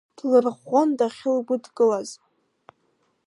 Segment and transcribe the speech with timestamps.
[0.17, 2.09] Длырӷәӷәон дахьылгәыдкылаз.